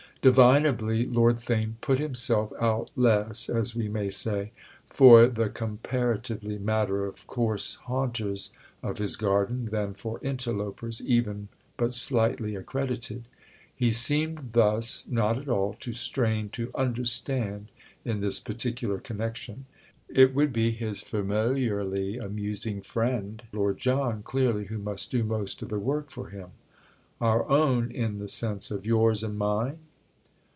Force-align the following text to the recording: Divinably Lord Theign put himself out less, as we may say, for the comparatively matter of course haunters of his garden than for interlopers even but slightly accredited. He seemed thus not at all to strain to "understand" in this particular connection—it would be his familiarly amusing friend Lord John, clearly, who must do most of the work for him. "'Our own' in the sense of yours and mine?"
Divinably 0.23 1.11
Lord 1.11 1.37
Theign 1.37 1.73
put 1.81 1.97
himself 1.97 2.53
out 2.61 2.91
less, 2.95 3.49
as 3.49 3.75
we 3.75 3.87
may 3.89 4.11
say, 4.11 4.51
for 4.87 5.25
the 5.25 5.49
comparatively 5.49 6.59
matter 6.59 7.07
of 7.07 7.25
course 7.25 7.73
haunters 7.87 8.51
of 8.83 8.99
his 8.99 9.15
garden 9.15 9.69
than 9.71 9.95
for 9.95 10.19
interlopers 10.19 11.01
even 11.01 11.47
but 11.75 11.91
slightly 11.91 12.53
accredited. 12.55 13.25
He 13.75 13.89
seemed 13.89 14.49
thus 14.53 15.07
not 15.07 15.39
at 15.39 15.49
all 15.49 15.73
to 15.79 15.91
strain 15.91 16.49
to 16.49 16.69
"understand" 16.75 17.71
in 18.05 18.21
this 18.21 18.39
particular 18.39 18.99
connection—it 18.99 20.35
would 20.35 20.53
be 20.53 20.69
his 20.69 21.01
familiarly 21.01 22.19
amusing 22.19 22.83
friend 22.83 23.41
Lord 23.51 23.79
John, 23.79 24.21
clearly, 24.21 24.65
who 24.65 24.77
must 24.77 25.09
do 25.09 25.23
most 25.23 25.63
of 25.63 25.69
the 25.69 25.79
work 25.79 26.11
for 26.11 26.29
him. 26.29 26.49
"'Our 27.19 27.49
own' 27.49 27.89
in 27.89 28.19
the 28.19 28.27
sense 28.27 28.69
of 28.69 28.85
yours 28.85 29.23
and 29.23 29.35
mine?" 29.35 29.79